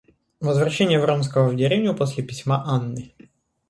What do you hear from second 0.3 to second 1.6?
Возвращение Вронского в